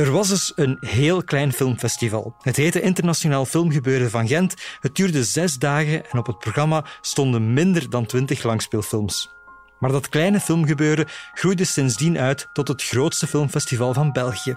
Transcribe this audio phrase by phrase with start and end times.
[0.00, 2.34] Er was dus een heel klein filmfestival.
[2.42, 4.54] Het heette Internationaal Filmgebeuren van Gent.
[4.80, 9.30] Het duurde zes dagen en op het programma stonden minder dan twintig langspeelfilms.
[9.78, 14.56] Maar dat kleine filmgebeuren groeide sindsdien uit tot het grootste filmfestival van België.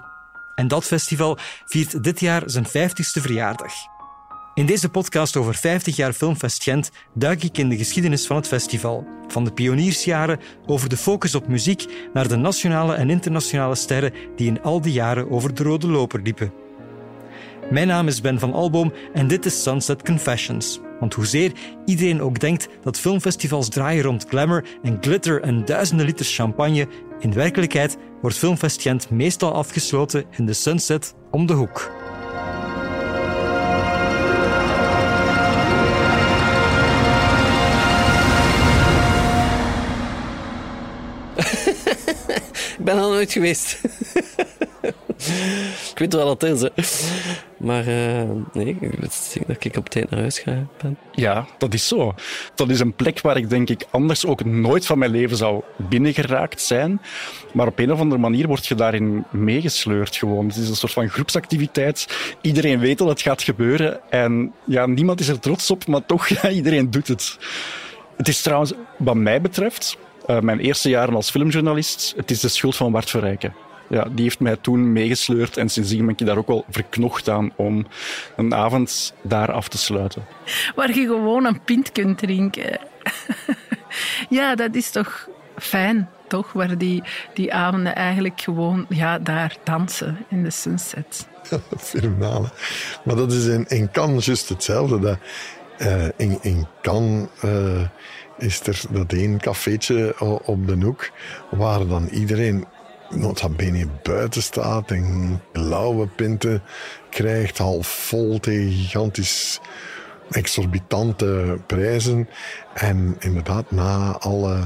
[0.55, 3.73] En dat festival viert dit jaar zijn 50ste verjaardag.
[4.53, 8.47] In deze podcast over 50 jaar Filmfest Gent duik ik in de geschiedenis van het
[8.47, 9.07] festival.
[9.27, 14.47] Van de pioniersjaren over de focus op muziek naar de nationale en internationale sterren die
[14.47, 16.53] in al die jaren over de rode loper liepen.
[17.69, 20.79] Mijn naam is Ben van Alboom en dit is Sunset Confessions.
[20.99, 21.51] Want hoezeer
[21.85, 26.87] iedereen ook denkt dat filmfestivals draaien rond glamour en glitter en duizenden liters champagne,
[27.19, 32.02] in werkelijkheid wordt Filmfest Gent meestal afgesloten in de Sunset om de hoek.
[42.83, 43.79] Ben al nooit geweest.
[45.91, 47.11] ik weet wel wat het is.
[47.57, 48.21] Maar uh,
[48.53, 49.01] nee, ik denk
[49.47, 50.65] dat ik op tijd naar huis ga.
[50.81, 50.97] Ben.
[51.11, 52.13] Ja, dat is zo.
[52.55, 55.61] Dat is een plek waar ik denk ik anders ook nooit van mijn leven zou
[55.75, 57.01] binnengeraakt zijn.
[57.53, 60.47] Maar op een of andere manier word je daarin meegesleurd gewoon.
[60.47, 62.07] Het is een soort van groepsactiviteit.
[62.41, 64.11] Iedereen weet dat het gaat gebeuren.
[64.11, 67.37] En ja, niemand is er trots op, maar toch, ja, iedereen doet het.
[68.17, 69.97] Het is trouwens, wat mij betreft,
[70.27, 73.53] uh, mijn eerste jaren als filmjournalist, het is de schuld van Bart Verrijken.
[73.89, 77.51] Ja, die heeft mij toen meegesleurd en sindsdien ben ik daar ook wel verknocht aan
[77.55, 77.87] om
[78.35, 80.25] een avond daar af te sluiten.
[80.75, 82.79] Waar je gewoon een pint kunt drinken.
[84.29, 86.51] ja, dat is toch fijn, toch?
[86.51, 91.27] Waar die, die avonden eigenlijk gewoon ja, daar dansen in de sunset.
[91.77, 92.49] Fenomenale.
[93.03, 94.99] Maar dat is in, in Cannes juist hetzelfde.
[94.99, 95.17] Dat,
[95.77, 97.27] uh, in, in Cannes...
[97.45, 97.81] Uh,
[98.37, 101.11] is er dat één cafeetje op de hoek
[101.49, 102.65] waar dan iedereen
[103.09, 106.61] nota bene buiten staat en blauwe pinten
[107.09, 109.59] krijgt, half vol tegen gigantisch
[110.29, 112.29] exorbitante prijzen.
[112.73, 114.59] En inderdaad, na alle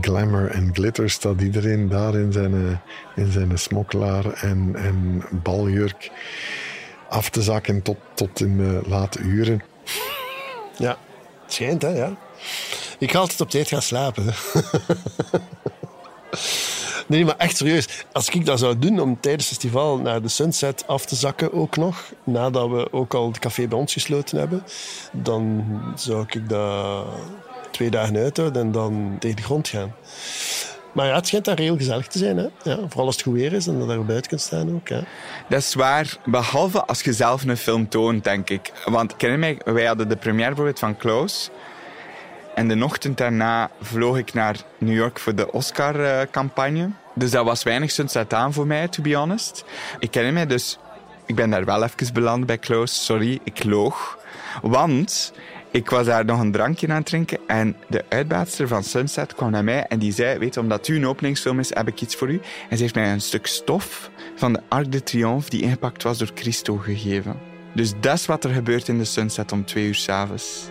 [0.00, 2.80] glamour en glitter staat iedereen daar in zijn,
[3.16, 6.10] in zijn smokkelaar en, en baljurk
[7.08, 9.62] af te zakken tot, tot in de late uren.
[10.76, 10.96] Ja,
[11.46, 12.16] schijnt hè, ja.
[13.02, 14.24] Ik ga altijd op tijd gaan slapen.
[17.06, 18.04] Nee, maar echt serieus.
[18.12, 21.52] Als ik dat zou doen om tijdens het festival naar de Sunset af te zakken
[21.52, 24.64] ook nog, nadat we ook al het café bij ons gesloten hebben,
[25.12, 25.64] dan
[25.94, 27.06] zou ik dat
[27.70, 29.94] twee dagen uithouden en dan tegen de grond gaan.
[30.92, 32.36] Maar ja, het schijnt daar heel gezellig te zijn.
[32.36, 32.46] Hè?
[32.62, 34.88] Ja, vooral als het goed weer is en dat je buiten kunt staan ook.
[34.88, 35.00] Hè?
[35.48, 38.72] Dat is waar, behalve als je zelf een film toont, denk ik.
[38.84, 41.50] Want ken je mij, wij hadden de première bijvoorbeeld van Close.
[42.54, 46.90] En de ochtend daarna vloog ik naar New York voor de Oscar-campagne.
[47.14, 49.64] Dus dat was weinig sunset aan voor mij, to be honest.
[49.98, 50.78] Ik ken mij, dus
[51.26, 52.94] ik ben daar wel even beland bij Close.
[52.94, 54.18] Sorry, ik loog.
[54.62, 55.32] Want
[55.70, 59.50] ik was daar nog een drankje aan het drinken en de uitbaatster van Sunset kwam
[59.50, 62.30] naar mij en die zei, weet omdat u een openingsfilm is, heb ik iets voor
[62.30, 62.40] u.
[62.68, 66.18] En ze heeft mij een stuk stof van de Arc de Triomphe die ingepakt was
[66.18, 67.38] door Christo gegeven.
[67.74, 70.68] Dus dat is wat er gebeurt in de Sunset om twee uur s'avonds.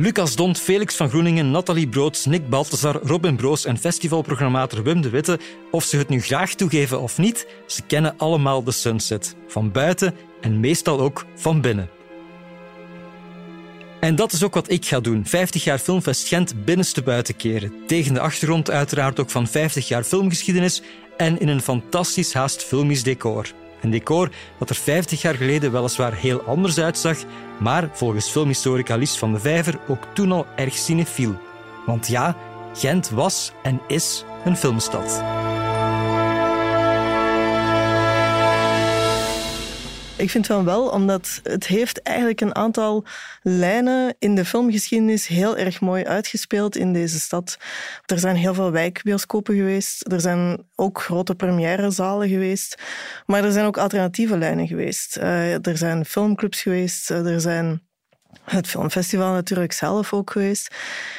[0.00, 5.10] Lucas Dont, Felix van Groeningen, Nathalie Broods, Nick Balthazar, Robin Broos en festivalprogrammator Wim de
[5.10, 5.38] Witte,
[5.70, 9.36] of ze het nu graag toegeven of niet, ze kennen allemaal de Sunset.
[9.46, 11.90] Van buiten en meestal ook van binnen.
[14.00, 15.26] En dat is ook wat ik ga doen.
[15.26, 17.72] 50 jaar Filmfest Gent binnenste buiten keren.
[17.86, 20.82] Tegen de achtergrond uiteraard ook van 50 jaar filmgeschiedenis
[21.16, 23.46] en in een fantastisch haast filmisch decor.
[23.80, 27.16] Een decor dat er 50 jaar geleden weliswaar heel anders uitzag,
[27.58, 31.34] maar volgens filmhistorica Lies van de Vijver ook toen al erg cinefiel.
[31.86, 32.36] Want ja,
[32.74, 35.39] Gent was en is een filmstad.
[40.20, 43.04] Ik vind van wel, omdat het heeft eigenlijk een aantal
[43.42, 47.58] lijnen in de filmgeschiedenis heel erg mooi uitgespeeld in deze stad.
[48.06, 52.82] Er zijn heel veel wijkbioscopen geweest, er zijn ook grote premièrezalen geweest,
[53.26, 55.16] maar er zijn ook alternatieve lijnen geweest.
[55.16, 57.82] Uh, er zijn filmclubs geweest, uh, er zijn
[58.44, 60.74] het filmfestival natuurlijk zelf ook geweest.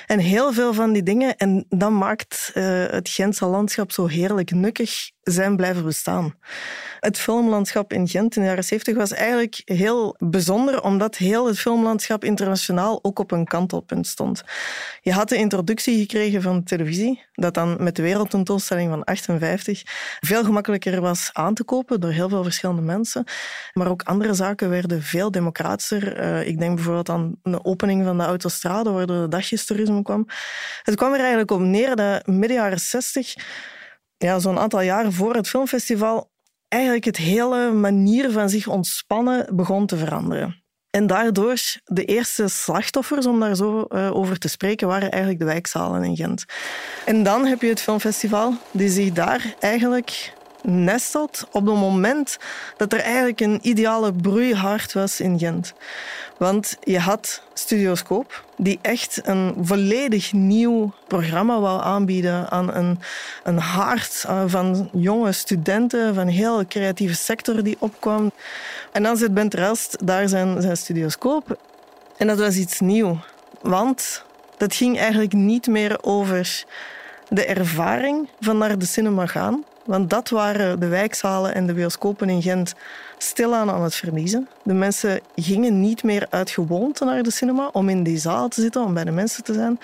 [0.06, 1.38] En heel veel van die dingen.
[1.38, 6.36] En dat maakt uh, het Gentse landschap zo heerlijk nukkig zijn blijven bestaan.
[7.00, 11.60] Het filmlandschap in Gent in de jaren 70 was eigenlijk heel bijzonder, omdat heel het
[11.60, 14.44] filmlandschap internationaal ook op een kantelpunt stond.
[15.02, 19.82] Je had de introductie gekregen van televisie, dat dan met de wereldtentoonstelling van 58
[20.20, 23.24] veel gemakkelijker was aan te kopen door heel veel verschillende mensen.
[23.74, 26.20] Maar ook andere zaken werden veel democratischer.
[26.20, 30.26] Uh, ik denk bijvoorbeeld wat dan een opening van de autostrade, waardoor de dagjestoerisme kwam.
[30.84, 33.36] Het kwam er eigenlijk op neer dat midden jaren 60,
[34.18, 36.32] ja, zo'n aantal jaren voor het filmfestival,
[36.68, 40.64] eigenlijk het hele manier van zich ontspannen begon te veranderen.
[40.90, 45.48] En daardoor, de eerste slachtoffers, om daar zo uh, over te spreken, waren eigenlijk de
[45.48, 46.46] wijkzalen in Gent.
[47.06, 52.38] En dan heb je het filmfestival, die zich daar eigenlijk nestelt op het moment
[52.78, 55.74] dat er eigenlijk een ideale broeihard was in Gent.
[56.38, 63.00] Want je had Studioscoop, die echt een volledig nieuw programma wou aanbieden aan een,
[63.44, 68.32] een hart eh, van jonge studenten, van heel creatieve sector die opkwam.
[68.92, 71.58] En dan zit Bent Rest daar zijn, zijn Studioscoop.
[72.18, 73.18] En dat was iets nieuw.
[73.62, 74.24] Want
[74.58, 76.64] dat ging eigenlijk niet meer over
[77.30, 79.64] de ervaring van naar de cinema gaan.
[79.86, 82.74] Want dat waren de wijkzalen en de bioscopen in Gent
[83.18, 84.48] stilaan aan het verliezen.
[84.64, 88.62] De mensen gingen niet meer uit gewoonte naar de cinema om in die zaal te
[88.62, 89.80] zitten, om bij de mensen te zijn.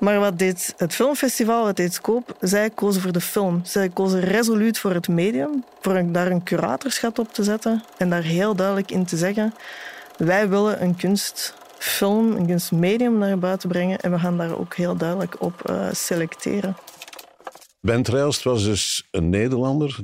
[0.00, 2.34] Maar wat deed het filmfestival, wat deed Scope?
[2.40, 3.60] Zij kozen voor de film.
[3.64, 8.22] Zij kozen resoluut voor het medium, voor daar een curatorschap op te zetten en daar
[8.22, 9.54] heel duidelijk in te zeggen:
[10.16, 14.96] wij willen een kunstfilm, een kunstmedium naar buiten brengen en we gaan daar ook heel
[14.96, 16.76] duidelijk op uh, selecteren.
[17.80, 19.98] Bent Rijlst was dus een Nederlander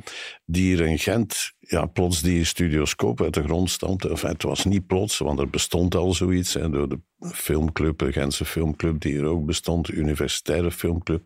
[0.44, 4.26] die hier in Gent ja, plots die studioscoop uit de grond stampte.
[4.26, 9.00] Het was niet plots, want er bestond al zoiets door de filmclub, de Gentse filmclub,
[9.00, 11.22] die hier ook bestond, de universitaire filmclub.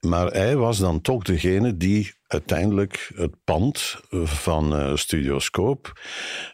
[0.00, 6.00] Maar hij was dan toch degene die uiteindelijk het pand van uh, Studioscoop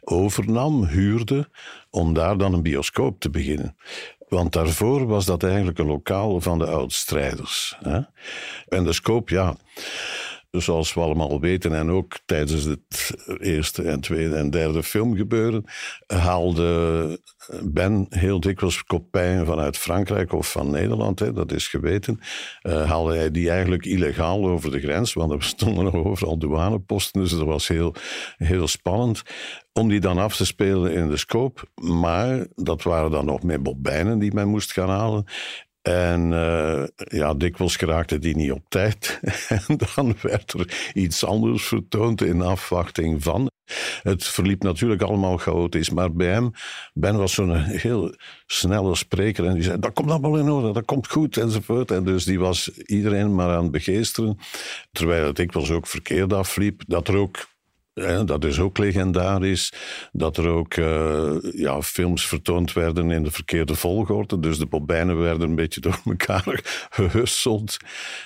[0.01, 1.51] overnam, huurde,
[1.91, 3.77] om daar dan een bioscoop te beginnen.
[4.31, 7.77] Want daarvoor was dat eigenlijk een lokaal van de oudstrijders.
[8.69, 9.57] En de scope, ja,
[10.51, 15.65] zoals we allemaal weten, en ook tijdens het eerste en tweede en derde filmgebeuren,
[16.07, 17.21] haalde
[17.63, 22.21] Ben heel dikwijls kopijnen vanuit Frankrijk of van Nederland, hè, dat is geweten.
[22.63, 27.21] Uh, haalde hij die eigenlijk illegaal over de grens, want er stonden nog overal douaneposten,
[27.21, 27.95] dus dat was heel,
[28.37, 29.23] heel spannend
[29.81, 31.63] om die dan af te spelen in de scope.
[31.83, 35.25] Maar dat waren dan nog met bobijnen die men moest gaan halen.
[35.83, 39.21] En uh, ja, dikwijls geraakte die niet op tijd.
[39.67, 43.51] en dan werd er iets anders vertoond in afwachting van.
[44.03, 46.51] Het verliep natuurlijk allemaal chaotisch, maar bij hem,
[46.93, 48.15] Ben was zo'n heel
[48.47, 51.91] snelle spreker en die zei, dat komt allemaal in orde, dat komt goed, enzovoort.
[51.91, 54.39] En dus die was iedereen maar aan het begeesteren,
[54.93, 57.49] terwijl het dikwijls ook verkeerd afliep, dat er ook
[58.25, 59.73] dat is ook legendarisch.
[60.13, 64.39] Dat er ook uh, ja, films vertoond werden in de verkeerde volgorde.
[64.39, 66.61] Dus de bobijnen werden een beetje door elkaar
[66.91, 67.77] gehusseld.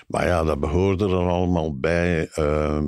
[0.07, 2.29] Maar ja, dat behoorde er allemaal bij.
[2.39, 2.81] Uh,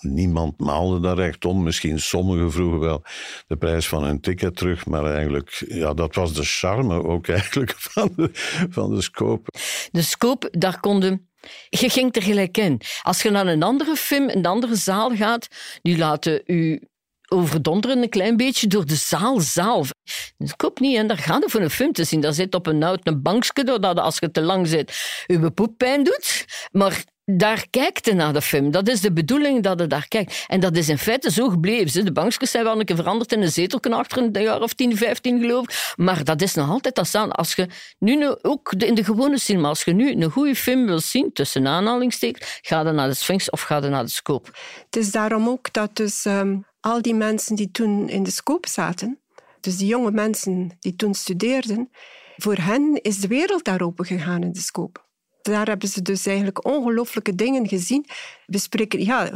[0.00, 1.62] niemand maalde daar recht om.
[1.62, 3.02] Misschien sommigen vroegen wel
[3.46, 4.86] de prijs van hun ticket terug.
[4.86, 8.30] Maar eigenlijk, ja, dat was de charme ook eigenlijk van de,
[8.70, 9.50] van de scope.
[9.90, 11.27] De scope, daar konden
[11.68, 12.80] je ging er gelijk in.
[13.02, 15.46] Als je naar een andere film, een andere zaal gaat,
[15.82, 16.80] die laten u
[17.28, 19.90] overdonderen een klein beetje door de zaal zelf.
[20.38, 22.20] Dat klopt niet, en daar gaan we voor een film te zien.
[22.20, 25.74] Daar zit op een oud een bankje, doordat als je te lang zit, je poep
[25.76, 26.44] pijn doet.
[26.72, 28.70] Maar daar kijkt naar de film.
[28.70, 30.44] Dat is de bedoeling dat je daar kijkt.
[30.46, 32.04] En dat is in feite zo gebleven.
[32.04, 34.96] De bankjes zijn wel een keer veranderd in een zetelken achter een jaar of 10,
[34.96, 35.94] 15 geloof ik.
[35.96, 37.32] Maar dat is nog altijd dat staan.
[37.32, 37.68] Als je
[37.98, 41.66] nu ook in de gewone cinema, als je nu een goede film wil zien, tussen
[41.66, 44.50] aanhalingstekens, ga dan naar de Sphinx of ga dan naar de Scope.
[44.84, 48.68] Het is daarom ook dat dus um, al die mensen die toen in de Scope
[48.68, 49.20] zaten,
[49.60, 51.90] dus die jonge mensen die toen studeerden,
[52.36, 55.06] voor hen is de wereld daar open gegaan in de Scope
[55.50, 58.06] daar hebben ze dus eigenlijk ongelooflijke dingen gezien.
[58.46, 59.30] We spreken, ja,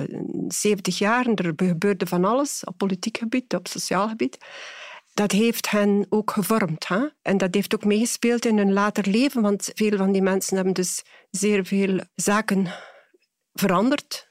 [0.49, 4.39] 70 jaar, er gebeurde van alles op politiek gebied, op sociaal gebied.
[5.15, 6.89] Dat heeft hen ook gevormd.
[6.89, 7.07] Hè?
[7.23, 10.75] En dat heeft ook meegespeeld in hun later leven, want veel van die mensen hebben
[10.75, 12.67] dus zeer veel zaken
[13.53, 14.31] veranderd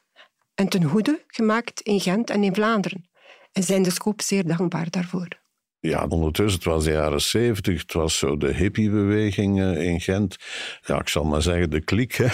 [0.55, 3.09] en ten goede gemaakt in Gent en in Vlaanderen.
[3.51, 5.40] En zijn dus ook zeer dankbaar daarvoor.
[5.81, 10.37] Ja, ondertussen, het was de jaren zeventig, het was zo de hippiebeweging uh, in Gent.
[10.81, 12.13] Ja, ik zal maar zeggen, de kliek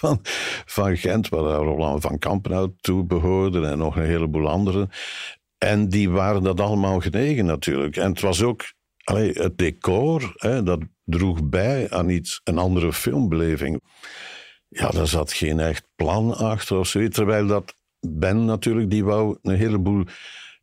[0.00, 0.20] van,
[0.66, 4.90] van Gent, waar Roland van Kampenhout toe behoorde en nog een heleboel anderen.
[5.58, 7.96] En die waren dat allemaal genegen natuurlijk.
[7.96, 8.72] En het was ook
[9.04, 13.82] allee, het decor, hè, dat droeg bij aan iets, een andere filmbeleving.
[14.68, 17.16] Ja, daar zat geen echt plan achter of zoiets.
[17.16, 20.04] Terwijl dat Ben natuurlijk, die wou een heleboel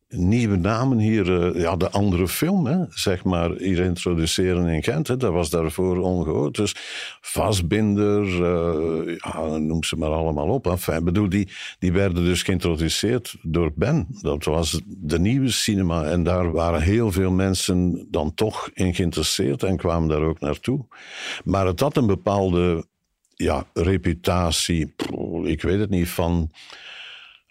[0.10, 5.08] nieuwe namen hier, eh, ja, de andere film, hè, zeg maar, hier introduceren in Gent.
[5.08, 5.18] Hè.
[5.18, 6.56] Dat was daarvoor ongehoord.
[6.56, 6.76] Dus
[7.22, 10.68] Vastbinder, uh, ja, noem ze maar allemaal op.
[10.68, 11.50] Enfin, bedoel, die,
[11.80, 14.08] die werden dus geïntroduceerd door Ben.
[14.22, 16.04] Dat was de nieuwe cinema.
[16.04, 20.86] En daar waren heel veel mensen dan toch in geïnteresseerd en kwamen daar ook naartoe.
[21.44, 22.86] Maar het had een bepaalde
[23.36, 24.94] ja, reputatie,
[25.44, 26.52] ik weet het niet, van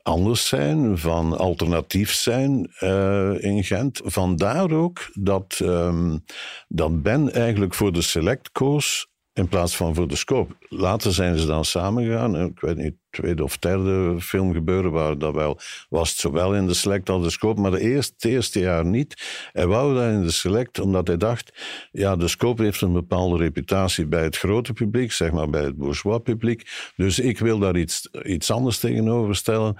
[0.06, 4.00] anders zijn, van alternatief zijn uh, in Gent.
[4.04, 6.24] Vandaar ook dat, um,
[6.68, 10.54] dat Ben eigenlijk voor de Select koos in plaats van voor de scope.
[10.68, 12.40] Later zijn ze dan samengegaan.
[12.40, 16.66] Ik weet niet, tweede of derde film gebeuren waar dat wel was het zowel in
[16.66, 19.22] de select als de scope, maar de eerste, het eerste jaar niet.
[19.52, 21.52] Hij wou dat in de select omdat hij dacht,
[21.92, 25.76] ja, de scope heeft een bepaalde reputatie bij het grote publiek, zeg maar bij het
[25.76, 26.70] bourgeois publiek.
[26.96, 29.76] Dus ik wil daar iets, iets anders tegenover stellen.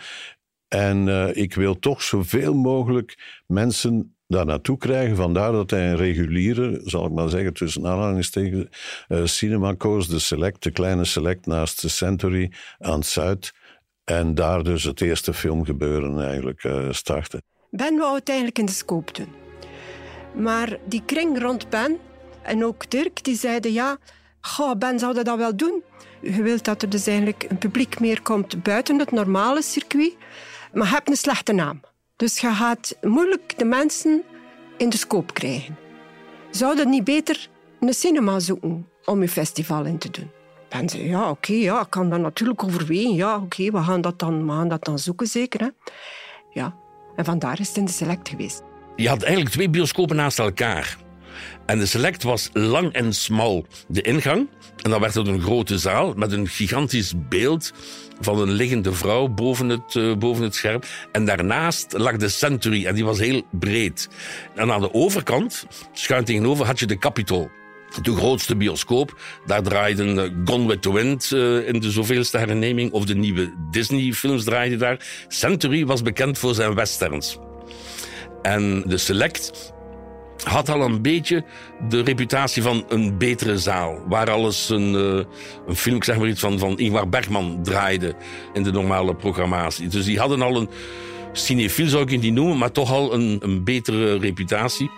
[0.68, 5.16] En uh, ik wil toch zoveel mogelijk mensen daar naartoe krijgen.
[5.16, 8.66] Vandaar dat hij een reguliere, zal ik maar zeggen, tussen aanhalingstekens,
[9.08, 13.52] uh, cinema koos, de Select, de kleine Select naast de Century aan het Zuid.
[14.04, 17.42] En daar dus het eerste filmgebeuren eigenlijk uh, starten.
[17.70, 19.28] Ben wou het eigenlijk in de scope doen.
[20.34, 21.98] Maar die kring rond Ben
[22.42, 23.98] en ook Dirk, die zeiden ja,
[24.78, 25.82] Ben zou dat wel doen.
[26.22, 30.16] Je wilt dat er dus eigenlijk een publiek meer komt buiten het normale circuit,
[30.72, 31.80] maar je hebt een slechte naam.
[32.16, 34.22] Dus je gaat moeilijk de mensen
[34.76, 35.76] in de scope krijgen.
[36.50, 37.48] Zou je niet beter
[37.80, 40.30] een cinema zoeken om je festival in te doen?
[40.68, 43.14] Ben zei, ja, oké, ja, ik kan dat natuurlijk overwegen.
[43.14, 45.60] Ja, oké, we, gaan dat dan, we gaan dat dan zoeken, zeker.
[45.60, 45.68] Hè?
[46.50, 46.76] Ja,
[47.16, 48.62] en vandaar is het in de Select geweest.
[48.96, 50.96] Je had eigenlijk twee bioscopen naast elkaar.
[51.66, 54.48] En de Select was lang en smal de ingang.
[54.82, 57.72] En dan werd het een grote zaal met een gigantisch beeld
[58.20, 60.80] van een liggende vrouw boven het, uh, boven het scherm.
[61.12, 64.08] En daarnaast lag de Century en die was heel breed.
[64.54, 67.50] En aan de overkant, schuin tegenover, had je de Capitol.
[68.02, 69.20] De grootste bioscoop.
[69.46, 72.92] Daar draaiden uh, Gone with the Wind uh, in de zoveelste herneming.
[72.92, 75.24] Of de nieuwe Disney-films draaiden daar.
[75.28, 77.38] Century was bekend voor zijn westerns.
[78.42, 79.72] En de Select
[80.44, 81.44] had al een beetje
[81.88, 84.02] de reputatie van een betere zaal.
[84.08, 85.24] Waar alles een, uh,
[85.66, 88.14] een film, zeg maar iets van, van Ingmar Bergman draaide
[88.52, 89.88] in de normale programmatie.
[89.88, 90.68] Dus die hadden al een
[91.32, 94.90] cinefiel, zou ik het niet noemen, maar toch al een, een betere reputatie.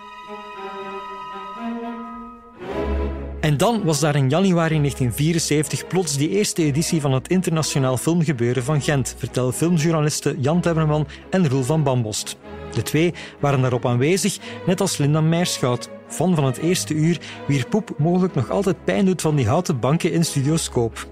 [3.39, 8.63] En dan was daar in januari 1974 plots die eerste editie van het Internationaal Filmgebeuren
[8.63, 12.37] van Gent, vertellen filmjournalisten Jan Temmerman en Roel van Bambost.
[12.73, 17.67] De twee waren daarop aanwezig, net als Linda Meerschout, fan van het eerste uur, wier
[17.67, 21.07] poep mogelijk nog altijd pijn doet van die houten banken in Studioscoop.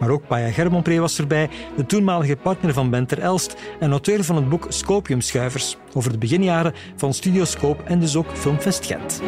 [0.00, 4.36] Maar ook Paya Germonpree was erbij, de toenmalige partner van Benter Elst en auteur van
[4.36, 9.22] het boek Scopiumschuivers over de beginjaren van Studioscoop en dus ook Filmfest Gent.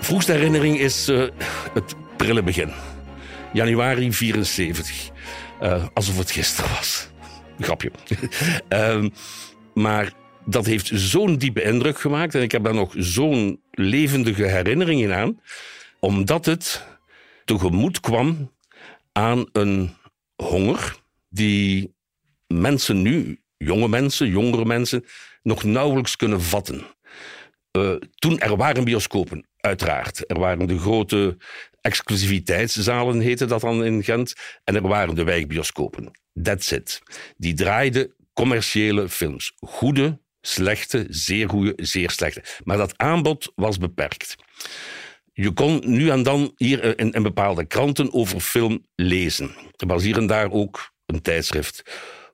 [0.00, 1.28] Vroegste herinnering is uh,
[1.74, 2.70] het prille begin.
[3.52, 5.10] Januari 74.
[5.62, 7.08] Uh, alsof het gisteren was.
[7.60, 7.90] Grapje.
[8.72, 9.04] uh,
[9.84, 10.12] maar
[10.44, 12.34] dat heeft zo'n diepe indruk gemaakt.
[12.34, 15.40] En ik heb daar nog zo'n levendige herinneringen aan.
[16.00, 16.84] Omdat het
[17.44, 18.50] tegemoet kwam
[19.12, 19.90] aan een
[20.36, 20.96] honger
[21.28, 21.94] die
[22.46, 25.04] mensen nu, jonge mensen, jongere mensen,
[25.42, 26.82] nog nauwelijks kunnen vatten.
[27.78, 30.30] Uh, toen er waren bioscopen, uiteraard.
[30.30, 31.36] Er waren de grote
[31.80, 34.32] exclusiviteitszalen, heette dat dan in Gent.
[34.64, 36.10] En er waren de wijkbioscopen.
[36.42, 37.00] That's it.
[37.36, 39.52] Die draaiden commerciële films.
[39.58, 42.42] Goede, slechte, zeer goede, zeer slechte.
[42.64, 44.36] Maar dat aanbod was beperkt.
[45.32, 49.50] Je kon nu en dan hier in, in bepaalde kranten over film lezen.
[49.76, 51.82] Er was hier en daar ook een tijdschrift.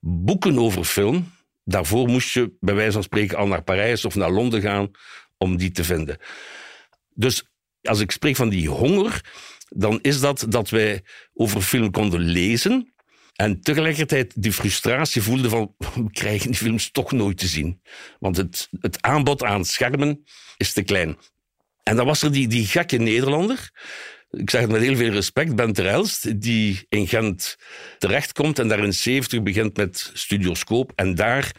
[0.00, 1.32] Boeken over film,
[1.64, 4.90] daarvoor moest je bij wijze van spreken al naar Parijs of naar Londen gaan
[5.38, 6.18] om die te vinden.
[7.14, 7.44] Dus
[7.82, 9.20] als ik spreek van die honger,
[9.68, 12.94] dan is dat dat wij over film konden lezen
[13.34, 17.80] en tegelijkertijd die frustratie voelden van we krijgen die films toch nooit te zien.
[18.18, 20.24] Want het, het aanbod aan schermen
[20.56, 21.16] is te klein.
[21.82, 23.70] En dan was er die, die gekke Nederlander,
[24.30, 27.56] ik zeg het met heel veel respect, Ben Terelst, die in Gent
[27.98, 31.52] terechtkomt en daar in 70 begint met Studioscoop en daar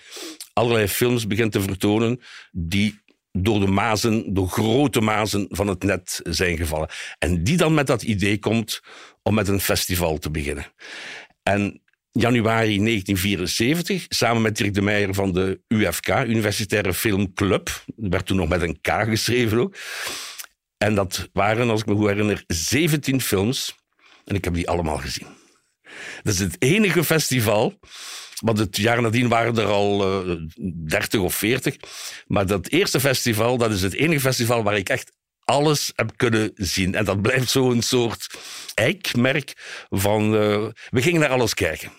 [0.54, 2.20] allerlei films begint te vertonen
[2.52, 3.02] die
[3.44, 6.90] door de mazen, de grote mazen van het net zijn gevallen.
[7.20, 8.82] En die dan met dat idee komt
[9.24, 10.66] om met een festival te beginnen.
[11.44, 18.38] En januari 1974, samen met Dirk de Meijer van de UFK, Universitaire Filmclub, werd toen
[18.38, 19.76] nog met een K geschreven ook.
[20.78, 23.76] En dat waren, als ik me goed herinner, 17 films.
[24.26, 25.28] En ik heb die allemaal gezien.
[26.24, 27.80] Dat is het enige festival.
[28.40, 30.36] Want het jaar nadien waren er al uh,
[30.88, 31.76] 30 of 40.
[32.28, 35.12] Maar dat eerste festival, dat is het enige festival waar ik echt
[35.44, 36.96] alles heb kunnen zien.
[36.96, 38.28] En dat blijft zo'n soort
[38.74, 39.54] eikmerk
[39.90, 40.34] van...
[40.34, 41.92] Uh, we gingen naar alles kijken.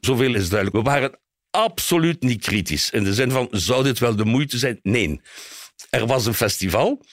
[0.00, 0.84] Zoveel is duidelijk.
[0.84, 1.18] We waren
[1.50, 2.90] absoluut niet kritisch.
[2.90, 4.78] In de zin van, zou dit wel de moeite zijn?
[4.82, 5.20] Nee.
[5.90, 7.04] Er was een festival.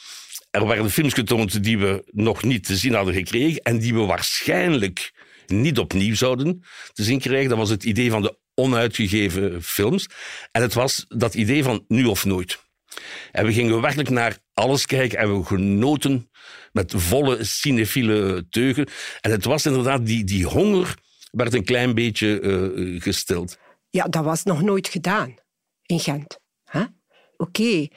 [0.52, 4.00] Er werden films getoond die we nog niet te zien hadden gekregen en die we
[4.00, 5.14] waarschijnlijk
[5.48, 7.50] niet opnieuw zouden te zien krijgen.
[7.50, 10.08] Dat was het idee van de onuitgegeven films.
[10.52, 12.60] En het was dat idee van nu of nooit.
[13.32, 16.30] En we gingen werkelijk naar alles kijken en we genoten
[16.72, 18.88] met volle cinefiele teugen.
[19.22, 20.94] En het was inderdaad, die, die honger
[21.32, 23.58] werd een klein beetje uh, gestild.
[23.90, 25.36] Ja, dat was nog nooit gedaan
[25.86, 26.40] in Gent.
[27.38, 27.88] Oké,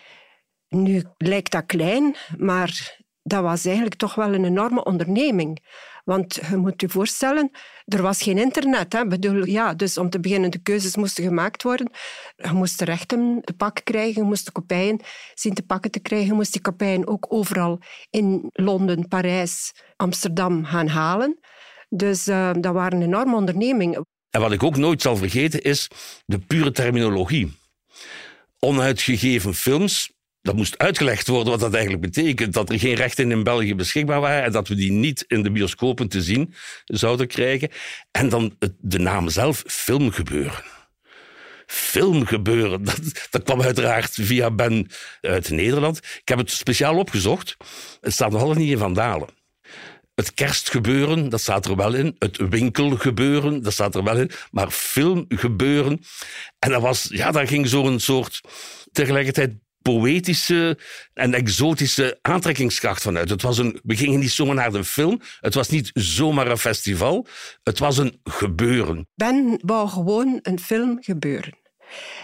[0.69, 5.59] nu lijkt dat klein, maar dat was eigenlijk toch wel een enorme onderneming.
[6.05, 7.51] Want je moet je voorstellen,
[7.93, 8.93] er was geen internet.
[8.93, 9.07] Hè?
[9.07, 11.91] Bedoel, ja, dus om te beginnen, de keuzes moesten gemaakt worden.
[12.37, 15.01] Je moest de rechten te pakken krijgen, je moest de kopieën
[15.35, 16.27] zien te pakken te krijgen.
[16.27, 17.79] Je moest die kopieën ook overal
[18.11, 21.39] in Londen, Parijs, Amsterdam gaan halen.
[21.89, 24.05] Dus uh, dat waren enorme onderneming.
[24.31, 25.89] En wat ik ook nooit zal vergeten is
[26.25, 27.53] de pure terminologie.
[28.59, 32.53] Onuitgegeven films dat moest uitgelegd worden wat dat eigenlijk betekent.
[32.53, 35.51] Dat er geen rechten in België beschikbaar waren en dat we die niet in de
[35.51, 37.69] bioscopen te zien zouden krijgen.
[38.11, 40.63] En dan de naam zelf, filmgebeuren.
[41.67, 44.87] Filmgebeuren, dat, dat kwam uiteraard via Ben
[45.21, 45.97] uit Nederland.
[45.99, 47.57] Ik heb het speciaal opgezocht.
[48.01, 49.29] Het staat nog altijd niet in Vandalen.
[50.15, 52.17] Het kerstgebeuren, dat staat er wel in.
[52.19, 54.31] Het winkelgebeuren, dat staat er wel in.
[54.51, 56.01] Maar filmgebeuren.
[56.59, 58.41] En dat was, ja, daar ging zo'n soort
[58.93, 60.79] tegelijkertijd poëtische
[61.15, 63.31] en exotische aantrekkingskracht vanuit.
[63.31, 65.21] Het was een, we gingen niet zomaar naar de film.
[65.41, 67.27] Het was niet zomaar een festival.
[67.63, 69.09] Het was een gebeuren.
[69.15, 71.61] Ben wou gewoon een film gebeuren.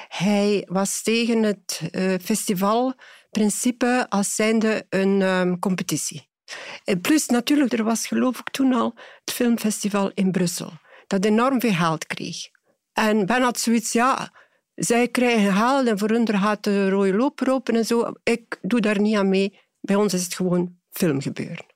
[0.09, 6.27] Hij was tegen het uh, festivalprincipe als zijnde een um, competitie.
[7.01, 10.73] Plus natuurlijk, er was geloof ik toen al het filmfestival in Brussel.
[11.07, 12.37] Dat enorm veel geld kreeg.
[12.93, 14.33] En Ben had zoiets, ja,
[14.79, 18.13] zij krijgen geld en voor hun gaat de rode loper open en zo.
[18.23, 19.59] Ik doe daar niet aan mee.
[19.81, 21.67] Bij ons is het gewoon filmgebeuren.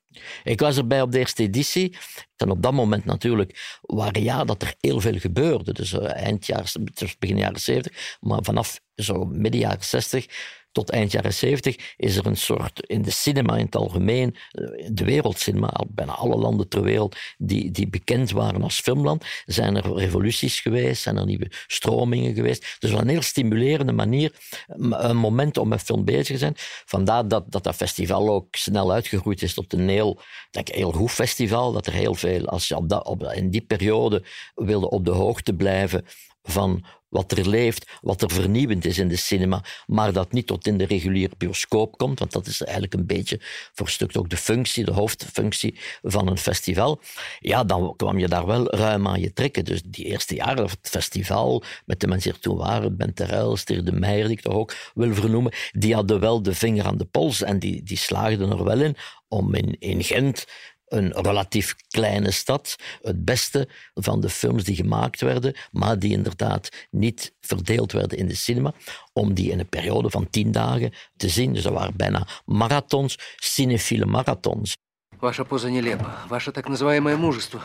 [0.44, 1.96] Ik was erbij op de eerste editie.
[2.36, 5.72] En op dat moment natuurlijk waren ja dat er heel veel gebeurde.
[5.72, 10.26] Dus uh, eind jaren, begin jaren 70, maar vanaf zo midden jaren 60
[10.72, 14.88] tot eind jaren 70 is er een soort, in de cinema in het algemeen, eh,
[14.92, 19.94] de wereldcinema, bijna alle landen ter wereld die, die bekend waren als filmland, zijn er
[19.94, 22.76] revoluties geweest, zijn er nieuwe stromingen geweest.
[22.78, 24.32] Dus een heel stimulerende manier,
[24.66, 26.54] een moment om met film bezig te zijn.
[26.84, 31.10] Vandaar dat dat, dat festival ook snel uitgegroeid is tot een heel, denk, heel goed
[31.10, 35.04] festival, dat er heel veel, als je op dat, op, in die periode wilde op
[35.04, 36.04] de hoogte blijven
[36.42, 40.66] van wat er leeft, wat er vernieuwend is in de cinema, maar dat niet tot
[40.66, 43.40] in de reguliere bioscoop komt, want dat is eigenlijk een beetje
[43.72, 47.00] voor een stuk ook de functie, de hoofdfunctie van een festival.
[47.40, 49.64] Ja, dan kwam je daar wel ruim aan je trekken.
[49.64, 53.56] Dus die eerste jaren het festival, met de mensen die er toen waren, Ben Terrel,
[53.56, 56.98] Stier de Meijer, die ik toch ook wil vernoemen, die hadden wel de vinger aan
[56.98, 58.96] de pols en die, die slaagden er wel in
[59.28, 60.46] om in, in Gent
[60.91, 62.75] een relatief kleine stad.
[63.01, 68.27] Het beste van de films die gemaakt werden, maar die inderdaad niet verdeeld werden in
[68.27, 68.73] de cinema,
[69.13, 71.53] om die in een periode van tien dagen te zien.
[71.53, 74.75] Dus dat waren bijna marathons, cinefiele marathons.
[75.19, 76.25] Ваша поза нелепа.
[76.29, 77.61] Ваше так называемое мужество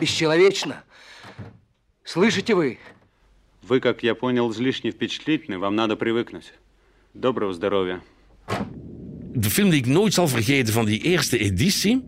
[0.00, 0.84] бесчеловечно.
[2.04, 2.78] Слышите вы?
[3.62, 5.58] Вы, как я понял, излишне впечатлительны.
[5.58, 6.52] Вам надо привыкнуть.
[7.14, 8.00] Доброго здоровья.
[9.36, 12.04] De film die ik nooit zal vergeten van die eerste editie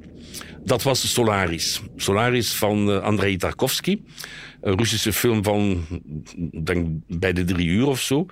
[0.63, 1.81] dat was Solaris.
[1.95, 4.01] Solaris van uh, Andrei Tarkovsky.
[4.61, 5.85] Een Russische film van,
[6.63, 8.25] denk bij de drie uur of zo.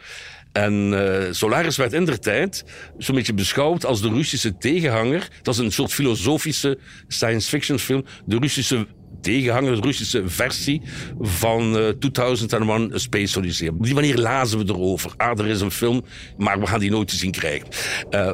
[0.51, 2.65] En uh, Solaris werd in der tijd
[2.97, 5.27] zo'n beetje beschouwd als de Russische tegenhanger.
[5.41, 8.05] Dat is een soort filosofische science fiction film.
[8.25, 8.87] De Russische
[9.21, 10.81] tegenhanger, de Russische versie
[11.19, 13.67] van uh, 2001 A Space Odyssey.
[13.67, 15.13] Op die manier lazen we erover.
[15.17, 16.05] Ah, er is een film,
[16.37, 17.67] maar we gaan die nooit te zien krijgen.
[18.11, 18.31] Uh,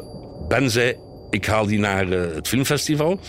[0.48, 0.96] ben zei,
[1.30, 3.20] ik haal die naar het filmfestival.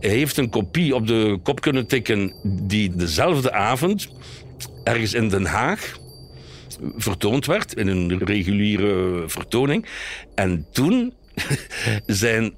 [0.00, 4.08] Heeft een kopie op de kop kunnen tikken die dezelfde avond
[4.84, 5.98] ergens in Den Haag
[6.96, 9.86] vertoond werd, in een reguliere vertoning.
[10.34, 11.12] En toen
[12.06, 12.52] zijn,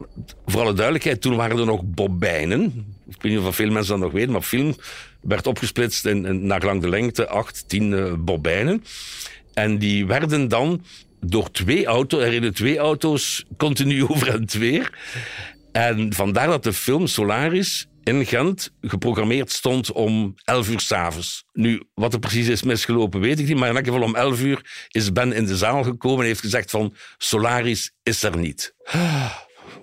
[0.47, 2.63] voor alle duidelijkheid, toen waren er nog bobijnen.
[3.09, 4.77] Ik weet niet of veel mensen dat nog weten, maar film
[5.21, 8.75] werd opgesplitst in, naar lang de lengte, acht, tien uh.
[9.55, 10.85] En die werden dan
[11.21, 14.99] door twee auto's, er reden twee auto's continu over en weer.
[15.73, 21.45] En vandaar dat de film Solaris in Gent geprogrammeerd stond om 11 uur s'avonds.
[21.53, 23.57] Nu, wat er precies is misgelopen, weet ik niet.
[23.57, 26.41] Maar in elk geval om 11 uur is Ben in de zaal gekomen en heeft
[26.41, 28.75] gezegd van Solaris is er niet.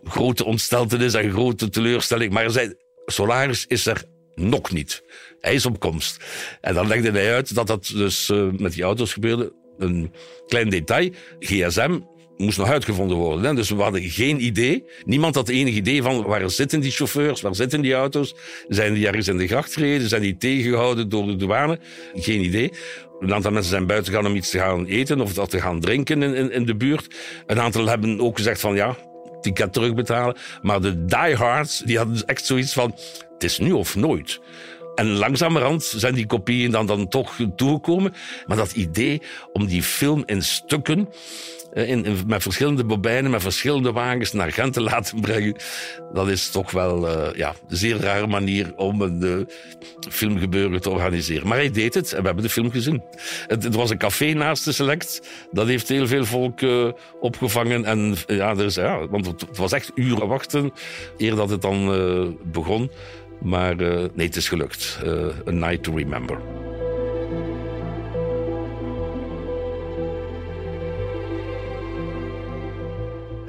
[0.03, 2.31] Grote ontsteltenis en grote teleurstelling.
[2.31, 2.73] Maar hij zei,
[3.05, 4.03] Solaris is er
[4.35, 5.03] nog niet.
[5.39, 6.23] Hij is op komst.
[6.61, 9.53] En dan legde hij uit dat dat dus uh, met die auto's gebeurde.
[9.77, 10.13] Een
[10.47, 11.11] klein detail.
[11.39, 11.99] GSM
[12.39, 13.43] moest nog uitgevonden worden.
[13.43, 13.53] Hè?
[13.53, 14.85] Dus we hadden geen idee.
[15.05, 18.35] Niemand had enig idee van waar zitten die chauffeurs, waar zitten die auto's.
[18.67, 20.09] Zijn die ergens in de gracht gereden?
[20.09, 21.79] Zijn die tegengehouden door de douane?
[22.13, 22.71] Geen idee.
[23.19, 25.79] Een aantal mensen zijn buiten gegaan om iets te gaan eten of dat te gaan
[25.79, 27.15] drinken in, in, in de buurt.
[27.45, 28.97] Een aantal hebben ook gezegd van ja,
[29.41, 30.37] ticket terugbetalen.
[30.61, 32.95] Maar de diehards, die hadden echt zoiets van,
[33.33, 34.39] het is nu of nooit.
[34.99, 38.13] En langzamerhand zijn die kopieën dan, dan toch toegekomen.
[38.45, 39.21] Maar dat idee
[39.53, 41.09] om die film in stukken
[41.73, 45.55] eh, in, met verschillende bobijnen, met verschillende wagens naar Gent te laten brengen.
[46.13, 49.45] Dat is toch wel uh, ja, een zeer rare manier om een uh,
[50.09, 51.47] filmgebeuren te organiseren.
[51.47, 53.03] Maar hij deed het en we hebben de film gezien.
[53.47, 55.21] Het, was een café naast de Select.
[55.51, 56.59] Dat heeft heel veel volk
[57.19, 57.85] opgevangen.
[57.85, 60.71] En ja, er ja, want het, was echt uren wachten
[61.17, 62.91] eer dat het dan begon.
[63.41, 64.99] Maar nee, het is gelukt.
[65.47, 66.37] A Night to Remember.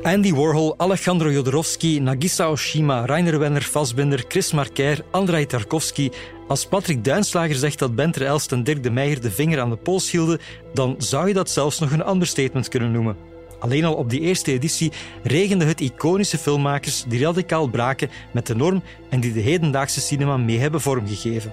[0.02, 6.10] Andy Warhol, Alejandro Jodorowsky, Nagisa Oshima, Rainer Wenner Fassbinder, Chris Marker, Andrei Tarkovsky.
[6.48, 9.76] Als Patrick Duinslager zegt dat Benter Elst en Dirk de Meijer de vinger aan de
[9.76, 10.38] pols hielden,
[10.74, 13.29] dan zou je dat zelfs nog een understatement kunnen noemen.
[13.60, 14.92] Alleen al op die eerste editie
[15.22, 20.36] regende het iconische filmmakers die radicaal braken met de norm en die de hedendaagse cinema
[20.36, 21.52] mee hebben vormgegeven.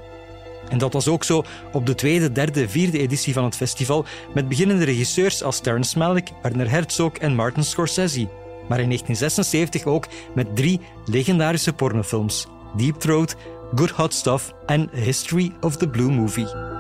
[0.69, 4.49] En dat was ook zo op de tweede, derde, vierde editie van het festival met
[4.49, 8.27] beginnende regisseurs als Terrence Malick, Werner Herzog en Martin Scorsese.
[8.67, 13.35] Maar in 1976 ook met drie legendarische pornofilms: Deep Throat,
[13.75, 16.76] Good Hot Stuff en History of the Blue Movie.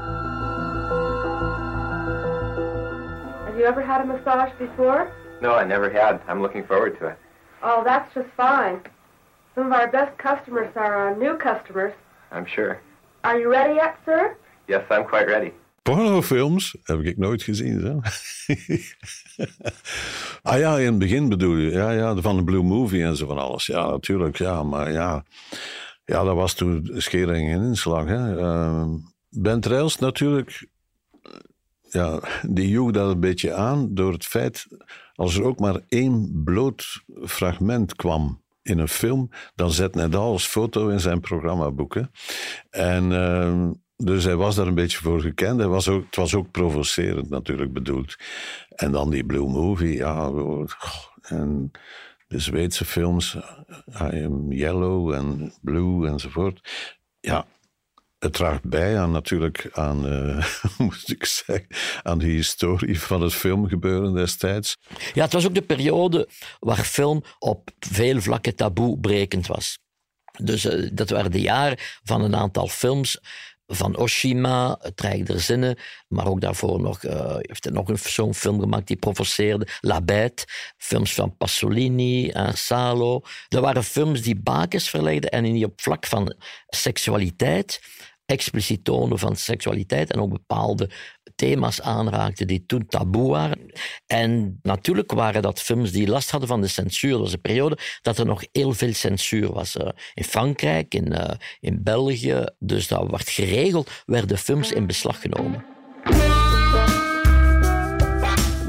[3.67, 5.11] Ever had a massage before?
[5.41, 6.21] No, I never had.
[6.27, 7.17] I'm looking forward to it.
[7.61, 8.79] Oh, that's just fine.
[9.55, 11.93] Some of our best customers are our new customers.
[12.31, 12.79] I'm sure.
[13.23, 14.37] Are you ready yet, sir?
[14.67, 15.51] Yes, I'm quite ready.
[15.81, 17.79] Pornofilms heb ik nooit gezien.
[17.79, 18.01] Zo.
[20.51, 21.71] ah ja, in het begin bedoel je.
[21.71, 23.65] Ja, ja, van de Blue Movie en zo van alles.
[23.65, 24.37] Ja, natuurlijk.
[24.37, 25.23] Ja, maar ja,
[26.05, 28.05] ja dat was toen schering en inslag.
[28.05, 28.37] Hè.
[28.37, 28.85] Uh,
[29.29, 30.67] ben Trails natuurlijk.
[31.89, 34.67] Ja, die joeg dat een beetje aan door het feit.
[35.15, 40.47] als er ook maar één bloot fragment kwam in een film, dan zet Nedal als
[40.47, 42.11] foto in zijn programmaboeken.
[42.69, 45.59] En uh, dus hij was daar een beetje voor gekend.
[45.59, 48.15] Hij was ook, het was ook provocerend natuurlijk bedoeld.
[48.69, 50.31] En dan die Blue Movie, ja.
[51.21, 51.71] En
[52.27, 53.37] de Zweedse films,
[54.13, 56.69] I Am Yellow en Blue enzovoort.
[57.19, 57.45] Ja,
[58.19, 60.45] het draagt bij aan natuurlijk aan, uh,
[60.77, 61.67] moet ik zeggen,
[62.03, 64.77] aan de historie van het filmgebeuren destijds.
[65.13, 69.79] Ja, het was ook de periode waar film op veel vlakken taboe brekend was.
[70.41, 73.19] Dus uh, dat waren de jaren van een aantal films
[73.67, 75.77] van Oshima, Het der Zinnen,
[76.07, 80.45] maar ook daarvoor nog, uh, heeft hij nog zo'n film gemaakt die provoceerde, La Bête,
[80.77, 83.21] films van Pasolini en Salo.
[83.47, 86.35] Dat waren films die bakens verlegden en die op vlak van
[86.67, 87.81] seksualiteit
[88.27, 90.89] expliciet tonen van seksualiteit en ook bepaalde
[91.35, 93.71] thema's aanraakten die toen taboe waren.
[94.05, 97.13] En natuurlijk waren dat films die last hadden van de censuur.
[97.13, 99.75] Er was periode dat er nog heel veel censuur was.
[99.75, 102.43] Uh, in Frankrijk, in, uh, in België.
[102.59, 105.65] Dus dat werd geregeld, werden films in beslag genomen.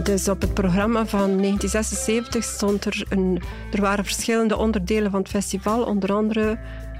[0.02, 3.42] Dus op het programma van 1976 stond er een...
[3.72, 6.58] Er waren verschillende onderdelen van het festival, onder andere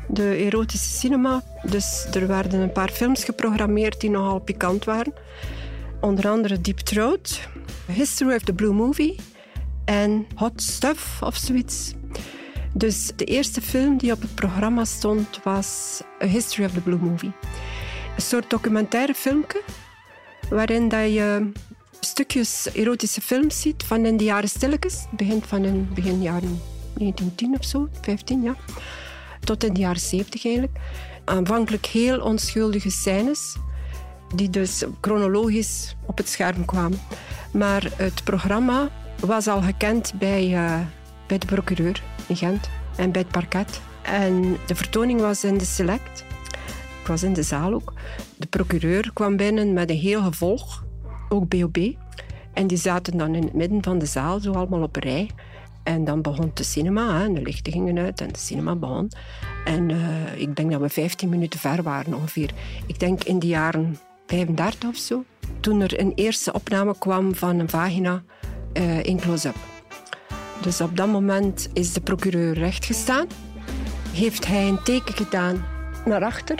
[0.09, 1.43] de erotische cinema.
[1.63, 5.13] Dus er werden een paar films geprogrammeerd die nogal pikant waren.
[6.01, 7.41] Onder andere Deep Throat,
[7.87, 9.17] History of the Blue Movie
[9.85, 11.93] en Hot Stuff of zoiets.
[12.75, 16.99] Dus de eerste film die op het programma stond was A History of the Blue
[16.99, 17.33] Movie.
[18.17, 19.63] Een soort documentaire filmpje
[20.51, 21.51] waarin dat je
[22.01, 25.05] stukjes erotische films ziet van in de jaren stilletjes.
[25.11, 26.61] Begin van in begin jaren
[26.95, 28.57] 1910 of zo, 15 jaar
[29.49, 30.79] tot in de jaren 70 eigenlijk.
[31.25, 33.57] Aanvankelijk heel onschuldige scènes,
[34.35, 37.01] die dus chronologisch op het scherm kwamen.
[37.53, 40.81] Maar het programma was al gekend bij, uh,
[41.27, 43.81] bij de procureur in Gent en bij het parket.
[44.03, 46.25] En de vertoning was in de Select.
[47.01, 47.93] Ik was in de zaal ook.
[48.37, 50.85] De procureur kwam binnen met een heel gevolg,
[51.29, 51.79] ook BOB.
[52.53, 55.31] En die zaten dan in het midden van de zaal, zo allemaal op rij.
[55.89, 59.11] En dan begon de cinema, hè, de lichten gingen uit en de cinema begon.
[59.65, 62.51] En eh, ik denk dat we 15 minuten ver waren ongeveer.
[62.87, 65.25] Ik denk in de jaren 35 of zo.
[65.61, 68.23] Toen er een eerste opname kwam van een vagina
[68.73, 69.57] uh, in close-up.
[70.63, 73.27] Dus op dat moment is de procureur rechtgestaan.
[74.13, 75.65] Heeft hij een teken gedaan
[76.05, 76.59] naar achter.